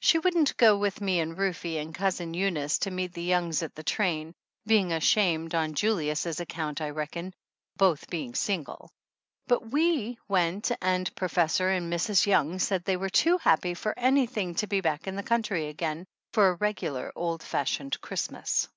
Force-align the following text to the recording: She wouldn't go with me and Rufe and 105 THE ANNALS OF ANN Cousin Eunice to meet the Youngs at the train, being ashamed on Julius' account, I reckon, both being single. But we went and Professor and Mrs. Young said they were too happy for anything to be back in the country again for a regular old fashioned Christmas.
She 0.00 0.18
wouldn't 0.18 0.54
go 0.58 0.76
with 0.76 1.00
me 1.00 1.18
and 1.18 1.30
Rufe 1.30 1.64
and 1.64 1.64
105 1.64 1.64
THE 1.64 1.78
ANNALS 1.78 1.80
OF 1.80 1.80
ANN 1.80 2.04
Cousin 2.04 2.34
Eunice 2.34 2.78
to 2.80 2.90
meet 2.90 3.12
the 3.14 3.22
Youngs 3.22 3.62
at 3.62 3.74
the 3.74 3.82
train, 3.82 4.34
being 4.66 4.92
ashamed 4.92 5.54
on 5.54 5.72
Julius' 5.72 6.38
account, 6.40 6.82
I 6.82 6.90
reckon, 6.90 7.32
both 7.74 8.10
being 8.10 8.34
single. 8.34 8.90
But 9.46 9.70
we 9.70 10.18
went 10.28 10.72
and 10.82 11.16
Professor 11.16 11.70
and 11.70 11.90
Mrs. 11.90 12.26
Young 12.26 12.58
said 12.58 12.84
they 12.84 12.98
were 12.98 13.08
too 13.08 13.38
happy 13.38 13.72
for 13.72 13.98
anything 13.98 14.54
to 14.56 14.66
be 14.66 14.82
back 14.82 15.06
in 15.06 15.16
the 15.16 15.22
country 15.22 15.68
again 15.68 16.06
for 16.34 16.50
a 16.50 16.54
regular 16.56 17.10
old 17.16 17.42
fashioned 17.42 17.98
Christmas. 18.02 18.68